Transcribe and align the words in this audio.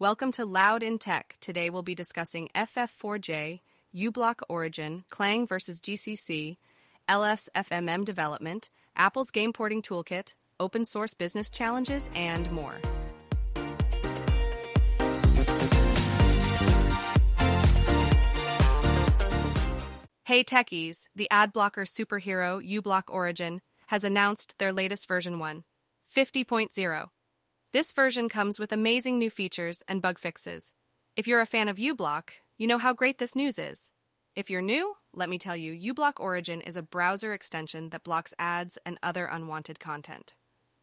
Welcome 0.00 0.32
to 0.32 0.46
Loud 0.46 0.82
in 0.82 0.98
Tech. 0.98 1.36
Today 1.42 1.68
we'll 1.68 1.82
be 1.82 1.94
discussing 1.94 2.48
FF4J, 2.54 3.60
uBlock 3.94 4.36
Origin, 4.48 5.04
Clang 5.10 5.46
versus 5.46 5.78
GCC, 5.78 6.56
LSFMM 7.06 8.06
development, 8.06 8.70
Apple's 8.96 9.30
game 9.30 9.52
porting 9.52 9.82
toolkit, 9.82 10.32
open 10.58 10.86
source 10.86 11.12
business 11.12 11.50
challenges, 11.50 12.08
and 12.14 12.50
more. 12.50 12.78
Hey 20.24 20.42
techies, 20.42 21.08
the 21.14 21.30
ad 21.30 21.52
blocker 21.52 21.84
superhero 21.84 22.66
uBlock 22.66 23.02
Origin 23.08 23.60
has 23.88 24.02
announced 24.02 24.54
their 24.56 24.72
latest 24.72 25.06
version 25.06 25.38
1, 25.38 25.62
50.0. 26.16 27.10
This 27.72 27.92
version 27.92 28.28
comes 28.28 28.58
with 28.58 28.72
amazing 28.72 29.16
new 29.16 29.30
features 29.30 29.84
and 29.86 30.02
bug 30.02 30.18
fixes. 30.18 30.72
If 31.14 31.28
you're 31.28 31.40
a 31.40 31.46
fan 31.46 31.68
of 31.68 31.76
uBlock, 31.76 32.30
you 32.58 32.66
know 32.66 32.78
how 32.78 32.92
great 32.92 33.18
this 33.18 33.36
news 33.36 33.60
is. 33.60 33.92
If 34.34 34.50
you're 34.50 34.60
new, 34.60 34.94
let 35.14 35.28
me 35.28 35.38
tell 35.38 35.56
you, 35.56 35.94
uBlock 35.94 36.14
Origin 36.18 36.60
is 36.62 36.76
a 36.76 36.82
browser 36.82 37.32
extension 37.32 37.90
that 37.90 38.02
blocks 38.02 38.34
ads 38.40 38.76
and 38.84 38.98
other 39.04 39.26
unwanted 39.26 39.78
content. 39.78 40.34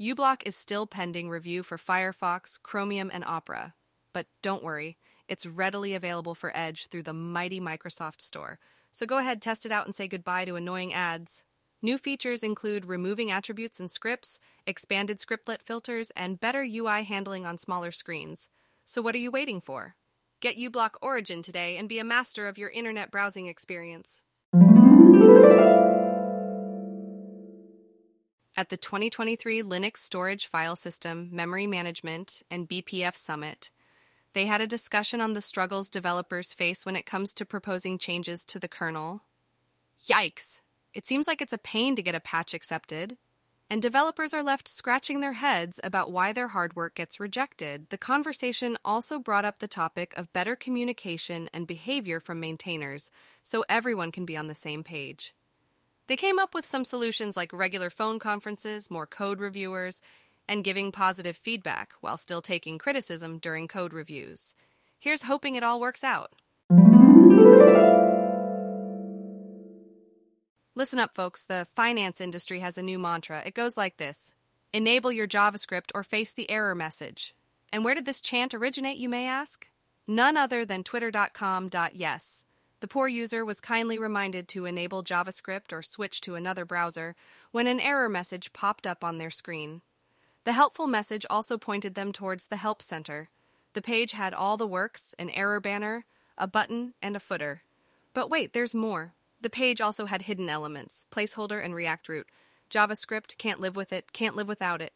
uBlock 0.00 0.40
is 0.46 0.56
still 0.56 0.86
pending 0.86 1.28
review 1.28 1.62
for 1.62 1.76
Firefox, 1.76 2.56
Chromium, 2.62 3.10
and 3.12 3.24
Opera. 3.26 3.74
But 4.14 4.28
don't 4.42 4.64
worry, 4.64 4.96
it's 5.28 5.44
readily 5.44 5.94
available 5.94 6.34
for 6.34 6.50
Edge 6.56 6.88
through 6.88 7.02
the 7.02 7.12
mighty 7.12 7.60
Microsoft 7.60 8.22
Store. 8.22 8.58
So 8.90 9.04
go 9.04 9.18
ahead, 9.18 9.42
test 9.42 9.66
it 9.66 9.72
out, 9.72 9.84
and 9.84 9.94
say 9.94 10.08
goodbye 10.08 10.46
to 10.46 10.56
annoying 10.56 10.94
ads. 10.94 11.44
New 11.82 11.96
features 11.96 12.42
include 12.42 12.84
removing 12.84 13.30
attributes 13.30 13.80
and 13.80 13.90
scripts, 13.90 14.38
expanded 14.66 15.18
scriptlet 15.18 15.62
filters, 15.62 16.10
and 16.14 16.38
better 16.38 16.62
UI 16.62 17.04
handling 17.04 17.46
on 17.46 17.56
smaller 17.56 17.90
screens. 17.90 18.50
So 18.84 19.00
what 19.00 19.14
are 19.14 19.18
you 19.18 19.30
waiting 19.30 19.62
for? 19.62 19.94
Get 20.40 20.58
uBlock 20.58 20.90
Origin 21.00 21.40
today 21.42 21.78
and 21.78 21.88
be 21.88 21.98
a 21.98 22.04
master 22.04 22.48
of 22.48 22.58
your 22.58 22.68
internet 22.68 23.10
browsing 23.10 23.46
experience. 23.46 24.22
At 28.56 28.68
the 28.68 28.76
2023 28.76 29.62
Linux 29.62 29.98
Storage 29.98 30.46
File 30.46 30.76
System, 30.76 31.30
Memory 31.32 31.66
Management, 31.66 32.42
and 32.50 32.68
BPF 32.68 33.16
Summit, 33.16 33.70
they 34.34 34.44
had 34.44 34.60
a 34.60 34.66
discussion 34.66 35.22
on 35.22 35.32
the 35.32 35.40
struggles 35.40 35.88
developers 35.88 36.52
face 36.52 36.84
when 36.84 36.96
it 36.96 37.06
comes 37.06 37.32
to 37.34 37.46
proposing 37.46 37.96
changes 37.96 38.44
to 38.44 38.58
the 38.58 38.68
kernel. 38.68 39.22
Yikes! 40.06 40.60
It 40.92 41.06
seems 41.06 41.26
like 41.26 41.40
it's 41.40 41.52
a 41.52 41.58
pain 41.58 41.94
to 41.96 42.02
get 42.02 42.14
a 42.14 42.20
patch 42.20 42.52
accepted, 42.52 43.16
and 43.68 43.80
developers 43.80 44.34
are 44.34 44.42
left 44.42 44.66
scratching 44.66 45.20
their 45.20 45.34
heads 45.34 45.78
about 45.84 46.10
why 46.10 46.32
their 46.32 46.48
hard 46.48 46.74
work 46.74 46.96
gets 46.96 47.20
rejected. 47.20 47.88
The 47.90 47.98
conversation 47.98 48.76
also 48.84 49.20
brought 49.20 49.44
up 49.44 49.60
the 49.60 49.68
topic 49.68 50.12
of 50.16 50.32
better 50.32 50.56
communication 50.56 51.48
and 51.54 51.68
behavior 51.68 52.18
from 52.18 52.40
maintainers 52.40 53.12
so 53.44 53.64
everyone 53.68 54.10
can 54.10 54.24
be 54.24 54.36
on 54.36 54.48
the 54.48 54.54
same 54.56 54.82
page. 54.82 55.32
They 56.08 56.16
came 56.16 56.40
up 56.40 56.52
with 56.52 56.66
some 56.66 56.84
solutions 56.84 57.36
like 57.36 57.52
regular 57.52 57.90
phone 57.90 58.18
conferences, 58.18 58.90
more 58.90 59.06
code 59.06 59.38
reviewers, 59.38 60.02
and 60.48 60.64
giving 60.64 60.90
positive 60.90 61.36
feedback 61.36 61.92
while 62.00 62.16
still 62.16 62.42
taking 62.42 62.78
criticism 62.78 63.38
during 63.38 63.68
code 63.68 63.92
reviews. 63.92 64.56
Here's 64.98 65.22
hoping 65.22 65.54
it 65.54 65.62
all 65.62 65.78
works 65.78 66.02
out. 66.02 66.32
Listen 70.80 70.98
up, 70.98 71.14
folks. 71.14 71.44
The 71.44 71.66
finance 71.76 72.22
industry 72.22 72.60
has 72.60 72.78
a 72.78 72.82
new 72.82 72.98
mantra. 72.98 73.42
It 73.44 73.52
goes 73.52 73.76
like 73.76 73.98
this 73.98 74.34
Enable 74.72 75.12
your 75.12 75.28
JavaScript 75.28 75.90
or 75.94 76.02
face 76.02 76.32
the 76.32 76.50
error 76.50 76.74
message. 76.74 77.34
And 77.70 77.84
where 77.84 77.94
did 77.94 78.06
this 78.06 78.22
chant 78.22 78.54
originate, 78.54 78.96
you 78.96 79.06
may 79.06 79.26
ask? 79.26 79.68
None 80.06 80.38
other 80.38 80.64
than 80.64 80.82
twitter.com.yes. 80.82 82.44
The 82.80 82.88
poor 82.88 83.08
user 83.08 83.44
was 83.44 83.60
kindly 83.60 83.98
reminded 83.98 84.48
to 84.48 84.64
enable 84.64 85.04
JavaScript 85.04 85.70
or 85.70 85.82
switch 85.82 86.22
to 86.22 86.34
another 86.34 86.64
browser 86.64 87.14
when 87.50 87.66
an 87.66 87.78
error 87.78 88.08
message 88.08 88.54
popped 88.54 88.86
up 88.86 89.04
on 89.04 89.18
their 89.18 89.28
screen. 89.28 89.82
The 90.44 90.54
helpful 90.54 90.86
message 90.86 91.26
also 91.28 91.58
pointed 91.58 91.94
them 91.94 92.10
towards 92.10 92.46
the 92.46 92.56
Help 92.56 92.80
Center. 92.80 93.28
The 93.74 93.82
page 93.82 94.12
had 94.12 94.32
all 94.32 94.56
the 94.56 94.66
works, 94.66 95.14
an 95.18 95.28
error 95.28 95.60
banner, 95.60 96.06
a 96.38 96.46
button, 96.46 96.94
and 97.02 97.16
a 97.16 97.20
footer. 97.20 97.64
But 98.14 98.30
wait, 98.30 98.54
there's 98.54 98.74
more. 98.74 99.12
The 99.42 99.50
page 99.50 99.80
also 99.80 100.06
had 100.06 100.22
hidden 100.22 100.50
elements 100.50 101.06
placeholder 101.10 101.64
and 101.64 101.74
React 101.74 102.08
root. 102.08 102.26
JavaScript, 102.70 103.38
can't 103.38 103.60
live 103.60 103.74
with 103.74 103.92
it, 103.92 104.12
can't 104.12 104.36
live 104.36 104.48
without 104.48 104.82
it. 104.82 104.92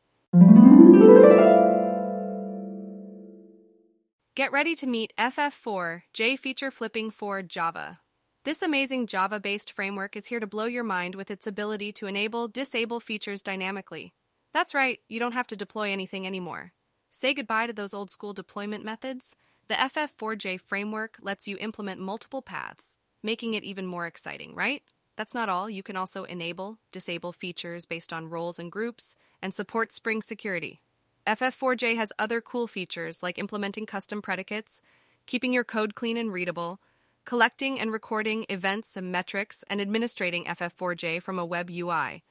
Get 4.34 4.52
ready 4.52 4.74
to 4.74 4.86
meet 4.86 5.12
FF4 5.16 6.02
J 6.12 6.36
Feature 6.36 6.70
Flipping 6.70 7.10
for 7.10 7.40
Java. 7.42 8.00
This 8.44 8.60
amazing 8.60 9.06
Java 9.06 9.40
based 9.40 9.72
framework 9.72 10.16
is 10.16 10.26
here 10.26 10.40
to 10.40 10.46
blow 10.46 10.66
your 10.66 10.84
mind 10.84 11.14
with 11.14 11.30
its 11.30 11.46
ability 11.46 11.92
to 11.92 12.06
enable 12.06 12.46
disable 12.46 13.00
features 13.00 13.42
dynamically. 13.42 14.12
That's 14.52 14.74
right, 14.74 15.00
you 15.08 15.18
don't 15.18 15.32
have 15.32 15.46
to 15.48 15.56
deploy 15.56 15.90
anything 15.90 16.26
anymore. 16.26 16.72
Say 17.10 17.32
goodbye 17.32 17.66
to 17.66 17.72
those 17.72 17.94
old 17.94 18.10
school 18.10 18.34
deployment 18.34 18.84
methods. 18.84 19.34
The 19.68 19.74
FF4J 19.74 20.60
framework 20.60 21.16
lets 21.22 21.48
you 21.48 21.56
implement 21.58 22.00
multiple 22.00 22.42
paths 22.42 22.98
making 23.24 23.54
it 23.54 23.64
even 23.64 23.86
more 23.86 24.06
exciting, 24.06 24.54
right? 24.54 24.82
That's 25.16 25.34
not 25.34 25.48
all. 25.48 25.70
You 25.70 25.82
can 25.82 25.96
also 25.96 26.24
enable, 26.24 26.78
disable 26.92 27.32
features 27.32 27.86
based 27.86 28.12
on 28.12 28.28
roles 28.28 28.58
and 28.58 28.70
groups, 28.70 29.16
and 29.40 29.54
support 29.54 29.92
Spring 29.92 30.22
Security. 30.22 30.82
FF4J 31.26 31.96
has 31.96 32.12
other 32.18 32.40
cool 32.40 32.66
features 32.66 33.22
like 33.22 33.38
implementing 33.38 33.86
custom 33.86 34.20
predicates, 34.20 34.82
keeping 35.26 35.52
your 35.52 35.64
code 35.64 35.94
clean 35.94 36.18
and 36.18 36.32
readable, 36.32 36.80
collecting 37.24 37.80
and 37.80 37.90
recording 37.90 38.44
events 38.50 38.96
and 38.96 39.10
metrics, 39.10 39.64
and 39.70 39.80
administrating 39.80 40.44
FF4J 40.44 41.22
from 41.22 41.38
a 41.38 41.46
web 41.46 41.70
UI. 41.70 42.22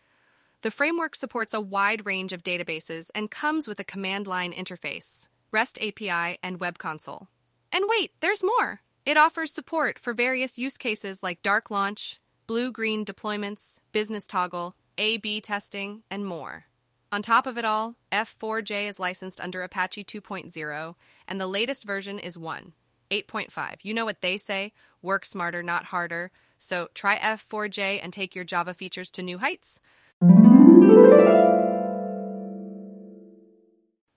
The 0.62 0.72
framework 0.72 1.16
supports 1.16 1.54
a 1.54 1.60
wide 1.60 2.06
range 2.06 2.32
of 2.32 2.44
databases 2.44 3.10
and 3.16 3.32
comes 3.32 3.68
with 3.68 3.80
a 3.80 3.84
command 3.84 4.28
line 4.28 4.54
interface, 4.54 5.28
REST 5.52 5.80
API, 5.82 6.38
and 6.44 6.60
Web 6.60 6.78
Console. 6.78 7.28
And 7.72 7.86
wait, 7.88 8.12
there's 8.20 8.44
more! 8.44 8.83
It 9.06 9.18
offers 9.18 9.52
support 9.52 10.00
for 10.00 10.14
various 10.14 10.58
use 10.58 10.78
cases 10.78 11.22
like 11.22 11.42
dark 11.42 11.70
launch, 11.70 12.22
blue 12.48 12.72
green 12.72 13.04
deployments, 13.04 13.80
business 13.92 14.26
toggle, 14.26 14.76
A 14.98 15.18
B 15.18 15.42
testing, 15.42 16.04
and 16.10 16.26
more. 16.26 16.68
On 17.12 17.22
top 17.22 17.46
of 17.46 17.58
it 17.58 17.66
all, 17.66 17.96
FF4J 18.14 18.88
is 18.88 19.00
licensed 19.00 19.42
under 19.42 19.62
Apache 19.62 20.06
2.0, 20.06 20.96
and 21.28 21.42
the 21.42 21.48
latest 21.48 21.84
version 21.84 22.18
is 22.18 22.38
1, 22.38 22.72
8.5. 23.12 23.76
You 23.82 23.94
know 23.94 24.06
what 24.06 24.22
they 24.22 24.38
say 24.38 24.72
work 25.02 25.26
smarter, 25.26 25.62
not 25.62 25.86
harder. 25.86 26.32
So 26.58 26.88
try 26.94 27.18
FF4J 27.18 28.00
and 28.02 28.14
take 28.14 28.34
your 28.34 28.46
Java 28.46 28.74
features 28.74 29.12
to 29.12 29.22
new 29.22 29.40
heights. 29.40 29.82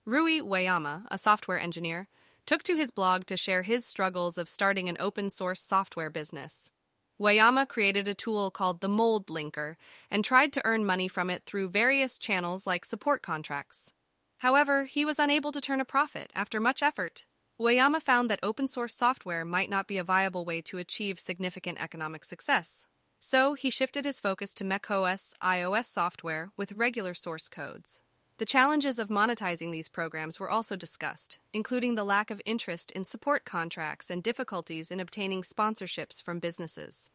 Rui 0.05 0.39
Ueyama, 0.39 1.03
a 1.11 1.17
software 1.17 1.59
engineer, 1.59 2.07
took 2.47 2.63
to 2.63 2.77
his 2.77 2.91
blog 2.91 3.25
to 3.25 3.35
share 3.35 3.63
his 3.63 3.85
struggles 3.85 4.37
of 4.37 4.47
starting 4.47 4.87
an 4.87 4.95
open 5.01 5.29
source 5.29 5.61
software 5.61 6.09
business. 6.09 6.71
Ueyama 7.19 7.67
created 7.67 8.07
a 8.07 8.13
tool 8.13 8.49
called 8.49 8.79
the 8.79 8.87
Mold 8.87 9.27
Linker 9.27 9.75
and 10.09 10.23
tried 10.23 10.53
to 10.53 10.61
earn 10.63 10.85
money 10.85 11.09
from 11.09 11.29
it 11.29 11.43
through 11.45 11.69
various 11.69 12.17
channels 12.17 12.65
like 12.65 12.85
support 12.85 13.21
contracts. 13.21 13.93
However, 14.37 14.85
he 14.85 15.03
was 15.03 15.19
unable 15.19 15.51
to 15.51 15.59
turn 15.59 15.81
a 15.81 15.85
profit 15.85 16.31
after 16.33 16.59
much 16.61 16.81
effort. 16.81 17.25
Ueyama 17.59 18.01
found 18.01 18.29
that 18.29 18.39
open 18.41 18.67
source 18.67 18.95
software 18.95 19.43
might 19.43 19.69
not 19.69 19.87
be 19.87 19.97
a 19.97 20.03
viable 20.03 20.45
way 20.45 20.61
to 20.61 20.77
achieve 20.77 21.19
significant 21.19 21.81
economic 21.81 22.23
success. 22.23 22.85
So 23.19 23.55
he 23.55 23.69
shifted 23.69 24.05
his 24.05 24.21
focus 24.21 24.53
to 24.53 24.63
macOS 24.63 25.33
iOS 25.43 25.85
software 25.85 26.51
with 26.55 26.73
regular 26.73 27.13
source 27.13 27.49
codes. 27.49 28.01
The 28.39 28.45
challenges 28.45 28.99
of 28.99 29.09
monetizing 29.09 29.71
these 29.71 29.89
programs 29.89 30.39
were 30.39 30.49
also 30.49 30.75
discussed, 30.75 31.39
including 31.53 31.95
the 31.95 32.03
lack 32.03 32.29
of 32.29 32.39
interest 32.45 32.91
in 32.91 33.03
support 33.03 33.45
contracts 33.45 34.11
and 34.11 34.21
difficulties 34.21 34.91
in 34.91 34.99
obtaining 34.99 35.41
sponsorships 35.41 36.21
from 36.21 36.37
businesses. 36.37 37.09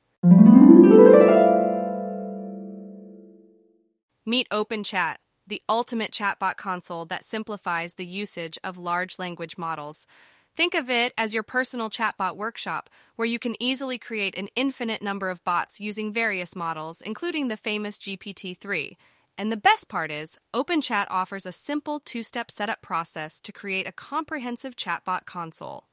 Meet 4.27 4.49
OpenChat, 4.51 5.17
the 5.47 5.63
ultimate 5.69 6.11
chatbot 6.11 6.57
console 6.57 7.05
that 7.05 7.25
simplifies 7.25 7.95
the 7.95 8.07
usage 8.07 8.59
of 8.65 8.77
large 8.77 9.21
language 9.21 9.57
models. 9.57 10.09
Think 10.57 10.75
of 10.75 10.91
it 10.91 11.15
as 11.17 11.33
your 11.33 11.45
personal 11.45 11.89
chatbot 11.89 12.35
workshop, 12.35 12.91
where 13.15 13.27
you 13.27 13.39
can 13.39 13.55
easily 13.63 13.97
create 13.97 14.37
an 14.37 14.49
infinite 14.57 15.03
number 15.03 15.31
of 15.31 15.45
bots 15.45 15.81
using 15.81 16.13
various 16.13 16.57
models, 16.57 17.01
including 17.01 17.47
the 17.47 17.57
famous 17.57 17.97
GPT 17.97 18.59
3. 18.59 18.99
And 19.39 19.51
the 19.51 19.57
best 19.57 19.89
part 19.89 20.11
is, 20.11 20.39
OpenChat 20.55 21.07
offers 21.09 21.47
a 21.47 21.53
simple 21.53 22.01
two 22.01 22.23
step 22.23 22.51
setup 22.51 22.83
process 22.83 23.41
to 23.41 23.53
create 23.53 23.87
a 23.87 23.93
comprehensive 23.93 24.77
chatbot 24.77 25.25
console, 25.25 25.85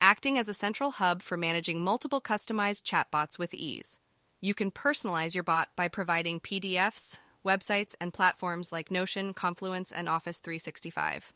acting 0.00 0.38
as 0.38 0.48
a 0.48 0.54
central 0.54 0.92
hub 0.92 1.22
for 1.22 1.36
managing 1.36 1.80
multiple 1.82 2.20
customized 2.20 2.84
chatbots 2.84 3.38
with 3.38 3.52
ease. 3.52 3.98
You 4.40 4.54
can 4.54 4.70
personalize 4.70 5.34
your 5.34 5.42
bot 5.42 5.70
by 5.74 5.88
providing 5.88 6.38
PDFs, 6.38 7.18
websites, 7.44 7.94
and 8.00 8.12
platforms 8.12 8.72
like 8.72 8.90
Notion, 8.90 9.34
Confluence, 9.34 9.90
and 9.90 10.08
Office 10.08 10.38
365. 10.38 11.32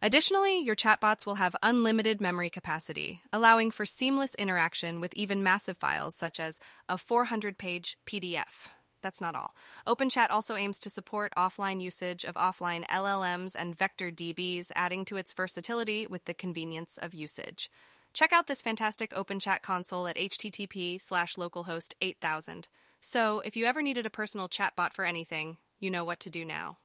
Additionally, 0.00 0.60
your 0.60 0.76
chatbots 0.76 1.26
will 1.26 1.34
have 1.34 1.56
unlimited 1.62 2.20
memory 2.20 2.48
capacity, 2.48 3.22
allowing 3.32 3.70
for 3.70 3.84
seamless 3.84 4.34
interaction 4.36 5.00
with 5.00 5.12
even 5.14 5.42
massive 5.42 5.76
files 5.76 6.14
such 6.14 6.38
as 6.38 6.60
a 6.88 6.96
400 6.96 7.58
page 7.58 7.98
PDF. 8.06 8.68
That's 9.02 9.20
not 9.20 9.34
all. 9.34 9.54
OpenChat 9.86 10.30
also 10.30 10.56
aims 10.56 10.78
to 10.80 10.90
support 10.90 11.32
offline 11.36 11.80
usage 11.80 12.24
of 12.24 12.34
offline 12.34 12.86
LLMs 12.88 13.54
and 13.54 13.76
vector 13.76 14.10
DBs, 14.10 14.70
adding 14.74 15.04
to 15.06 15.16
its 15.16 15.32
versatility 15.32 16.06
with 16.06 16.24
the 16.24 16.34
convenience 16.34 16.98
of 17.00 17.14
usage. 17.14 17.70
Check 18.12 18.32
out 18.32 18.46
this 18.46 18.62
fantastic 18.62 19.10
OpenChat 19.10 19.62
console 19.62 20.06
at 20.06 20.16
http 20.16 21.00
slash 21.00 21.36
localhost 21.36 21.94
8000. 22.00 22.68
So, 23.00 23.40
if 23.44 23.56
you 23.56 23.64
ever 23.64 23.80
needed 23.80 24.06
a 24.06 24.10
personal 24.10 24.48
chatbot 24.48 24.92
for 24.92 25.04
anything, 25.04 25.58
you 25.78 25.90
know 25.90 26.04
what 26.04 26.18
to 26.20 26.30
do 26.30 26.44
now. 26.44 26.78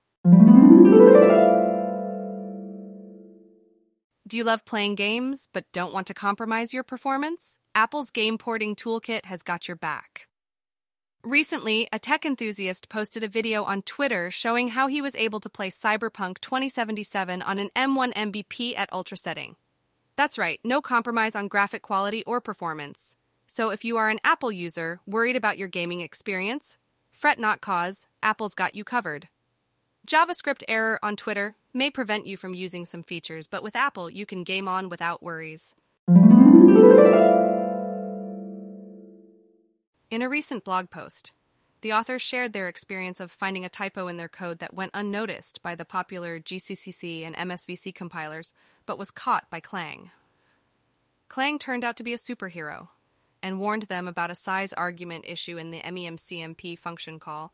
Do 4.28 4.38
you 4.38 4.44
love 4.44 4.66
playing 4.66 4.96
games 4.96 5.48
but 5.54 5.66
don't 5.74 5.94
want 5.94 6.08
to 6.08 6.14
compromise 6.14 6.74
your 6.74 6.84
performance? 6.84 7.60
Apple's 7.76 8.12
game 8.12 8.38
porting 8.38 8.76
toolkit 8.76 9.26
has 9.26 9.42
got 9.44 9.68
your 9.68 9.78
back. 9.78 10.28
Recently, 11.26 11.88
a 11.94 12.00
tech 12.00 12.26
enthusiast 12.26 12.90
posted 12.90 13.24
a 13.24 13.30
video 13.30 13.64
on 13.64 13.82
Twitter 13.84 14.30
showing 14.30 14.70
how 14.70 14.88
he 14.88 15.02
was 15.02 15.16
able 15.16 15.40
to 15.40 15.50
play 15.50 15.70
Cyberpunk 15.70 16.42
2077 16.42 17.42
on 17.42 17.60
an 17.60 17.70
M1 17.78 18.14
MBP 18.14 18.78
at 18.78 18.92
ultra 18.92 19.16
setting. 19.16 19.56
That's 20.18 20.38
right, 20.38 20.60
no 20.66 20.82
compromise 20.82 21.34
on 21.34 21.48
graphic 21.48 21.82
quality 21.82 22.26
or 22.26 22.42
performance. 22.42 23.16
So 23.48 23.70
if 23.70 23.86
you 23.86 23.96
are 23.96 24.10
an 24.10 24.20
Apple 24.26 24.52
user 24.52 25.00
worried 25.08 25.38
about 25.38 25.58
your 25.58 25.70
gaming 25.70 26.02
experience, 26.02 26.76
fret 27.14 27.40
not 27.40 27.62
cause, 27.62 28.06
Apple's 28.22 28.54
got 28.54 28.76
you 28.76 28.84
covered. 28.84 29.30
JavaScript 30.06 30.64
error 30.68 31.00
on 31.02 31.16
Twitter 31.16 31.56
may 31.74 31.90
prevent 31.90 32.28
you 32.28 32.36
from 32.36 32.54
using 32.54 32.84
some 32.84 33.02
features, 33.02 33.48
but 33.48 33.64
with 33.64 33.78
Apple, 33.78 34.10
you 34.10 34.26
can 34.26 34.44
game 34.44 34.68
on 34.68 34.90
without 34.90 35.24
worries. 35.24 35.74
In 40.14 40.22
a 40.22 40.30
recent 40.30 40.64
blog 40.64 40.92
post, 40.92 41.32
the 41.82 41.92
authors 41.92 42.22
shared 42.22 42.54
their 42.54 42.68
experience 42.68 43.20
of 43.20 43.32
finding 43.32 43.66
a 43.66 43.70
typo 43.70 44.08
in 44.08 44.18
their 44.18 44.30
code 44.30 44.60
that 44.60 44.76
went 44.76 44.92
unnoticed 44.94 45.64
by 45.64 45.74
the 45.74 45.86
popular 45.86 46.40
GCC 46.40 47.26
and 47.26 47.36
MSVC 47.36 47.96
compilers, 47.96 48.54
but 48.86 49.00
was 49.00 49.10
caught 49.10 49.50
by 49.50 49.60
Clang. 49.60 50.12
Clang 51.30 51.58
turned 51.58 51.84
out 51.84 51.98
to 51.98 52.04
be 52.04 52.14
a 52.14 52.18
superhero 52.18 52.90
and 53.42 53.60
warned 53.60 53.88
them 53.90 54.08
about 54.08 54.30
a 54.30 54.36
size 54.36 54.72
argument 54.74 55.26
issue 55.28 55.58
in 55.58 55.72
the 55.72 55.82
MEMCMP 55.82 56.78
function 56.78 57.20
call 57.20 57.52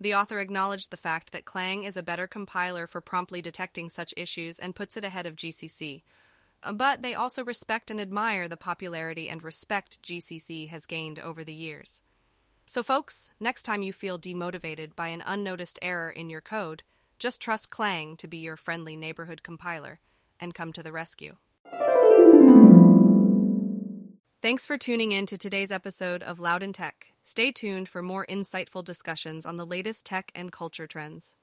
the 0.00 0.12
author 0.12 0.40
acknowledged 0.40 0.90
the 0.90 0.96
fact 0.96 1.30
that 1.30 1.44
Clang 1.44 1.84
is 1.84 1.96
a 1.96 2.02
better 2.02 2.26
compiler 2.26 2.88
for 2.88 3.00
promptly 3.00 3.40
detecting 3.40 3.88
such 3.88 4.12
issues 4.16 4.58
and 4.58 4.74
puts 4.74 4.96
it 4.96 5.04
ahead 5.04 5.26
of 5.26 5.36
GCC. 5.36 6.02
But 6.72 7.02
they 7.02 7.14
also 7.14 7.44
respect 7.44 7.90
and 7.90 8.00
admire 8.00 8.48
the 8.48 8.56
popularity 8.56 9.28
and 9.28 9.42
respect 9.42 10.02
GCC 10.02 10.68
has 10.68 10.86
gained 10.86 11.18
over 11.18 11.42
the 11.42 11.54
years. 11.54 12.02
So, 12.66 12.82
folks, 12.82 13.30
next 13.40 13.64
time 13.64 13.82
you 13.82 13.92
feel 13.92 14.18
demotivated 14.18 14.94
by 14.94 15.08
an 15.08 15.22
unnoticed 15.26 15.78
error 15.82 16.10
in 16.10 16.30
your 16.30 16.40
code, 16.40 16.82
just 17.18 17.40
trust 17.40 17.70
Clang 17.70 18.16
to 18.18 18.28
be 18.28 18.38
your 18.38 18.56
friendly 18.56 18.96
neighborhood 18.96 19.42
compiler 19.42 20.00
and 20.38 20.54
come 20.54 20.72
to 20.72 20.82
the 20.82 20.92
rescue. 20.92 21.36
Thanks 24.42 24.64
for 24.64 24.78
tuning 24.78 25.12
in 25.12 25.26
to 25.26 25.36
today's 25.36 25.70
episode 25.70 26.22
of 26.22 26.40
Loud 26.40 26.62
in 26.62 26.72
Tech. 26.72 27.08
Stay 27.24 27.52
tuned 27.52 27.88
for 27.88 28.02
more 28.02 28.24
insightful 28.26 28.82
discussions 28.82 29.44
on 29.44 29.56
the 29.56 29.66
latest 29.66 30.06
tech 30.06 30.32
and 30.34 30.50
culture 30.50 30.86
trends. 30.86 31.34